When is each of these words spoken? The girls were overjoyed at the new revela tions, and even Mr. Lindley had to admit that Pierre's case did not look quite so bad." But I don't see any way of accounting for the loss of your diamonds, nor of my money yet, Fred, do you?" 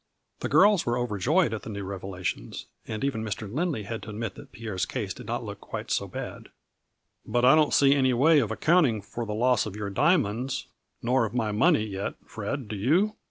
The 0.39 0.49
girls 0.49 0.83
were 0.83 0.97
overjoyed 0.97 1.53
at 1.53 1.61
the 1.61 1.69
new 1.69 1.85
revela 1.85 2.25
tions, 2.25 2.65
and 2.87 3.03
even 3.03 3.21
Mr. 3.23 3.47
Lindley 3.53 3.83
had 3.83 4.01
to 4.01 4.09
admit 4.09 4.33
that 4.33 4.51
Pierre's 4.51 4.87
case 4.87 5.13
did 5.13 5.27
not 5.27 5.43
look 5.43 5.59
quite 5.61 5.91
so 5.91 6.07
bad." 6.07 6.49
But 7.27 7.45
I 7.45 7.53
don't 7.53 7.71
see 7.71 7.93
any 7.93 8.11
way 8.11 8.39
of 8.39 8.49
accounting 8.49 9.03
for 9.03 9.27
the 9.27 9.35
loss 9.35 9.67
of 9.67 9.75
your 9.75 9.91
diamonds, 9.91 10.65
nor 11.03 11.23
of 11.27 11.35
my 11.35 11.51
money 11.51 11.83
yet, 11.85 12.15
Fred, 12.25 12.67
do 12.67 12.75
you?" 12.75 13.15